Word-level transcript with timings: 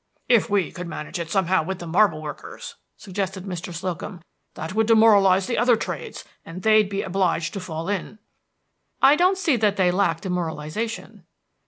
"If 0.27 0.49
we 0.49 0.71
could 0.71 0.87
manage 0.87 1.19
it 1.19 1.29
somehow 1.29 1.61
with 1.63 1.77
the 1.77 1.85
marble 1.85 2.23
workers," 2.23 2.73
suggested 2.97 3.43
Mr. 3.45 3.71
Slocum, 3.71 4.23
"that 4.55 4.73
would 4.73 4.87
demoralize 4.87 5.45
the 5.45 5.59
other 5.59 5.75
trades, 5.75 6.23
and 6.43 6.63
they'd 6.63 6.89
be 6.89 7.03
obliged 7.03 7.53
to 7.53 7.59
fall 7.59 7.87
in." 7.87 8.17
"I 8.99 9.15
don't 9.15 9.37
see 9.37 9.57
that 9.57 9.77
they 9.77 9.91
lack 9.91 10.21
demoralization." 10.21 11.25